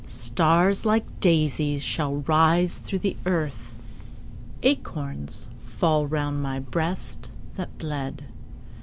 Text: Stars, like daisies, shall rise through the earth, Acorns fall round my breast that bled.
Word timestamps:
Stars, 0.07 0.83
like 0.83 1.05
daisies, 1.19 1.83
shall 1.83 2.21
rise 2.25 2.79
through 2.79 2.97
the 2.97 3.15
earth, 3.27 3.75
Acorns 4.63 5.49
fall 5.67 6.07
round 6.07 6.41
my 6.41 6.57
breast 6.59 7.31
that 7.53 7.77
bled. 7.77 8.23